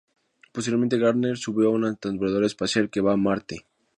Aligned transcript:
Posteriormente, 0.51 0.97
Gardner 0.97 1.37
sube 1.37 1.63
a 1.67 1.69
un 1.69 1.95
transbordador 1.95 2.45
espacial 2.45 2.89
que 2.89 3.01
va 3.01 3.13
a 3.13 3.17
Marte. 3.17 3.67